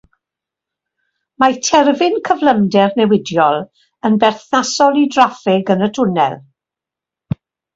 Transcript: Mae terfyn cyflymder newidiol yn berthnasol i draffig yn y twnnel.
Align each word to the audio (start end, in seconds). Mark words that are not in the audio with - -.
Mae 1.43 1.57
terfyn 1.67 2.17
cyflymder 2.31 2.97
newidiol 3.01 3.59
yn 4.09 4.17
berthnasol 4.27 4.99
i 5.03 5.07
draffig 5.17 5.71
yn 5.77 5.89
y 5.91 5.95
twnnel. 5.99 6.39